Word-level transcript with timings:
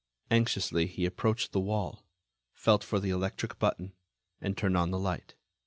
Anxiously, 0.31 0.87
he 0.87 1.05
approached 1.05 1.51
the 1.51 1.59
wall, 1.59 2.07
felt 2.55 2.83
for 2.83 2.99
the 2.99 3.11
electric 3.11 3.59
button, 3.59 3.93
and 4.41 4.57
turned 4.57 4.75
on 4.75 4.89
the 4.89 4.97
light. 4.97 5.35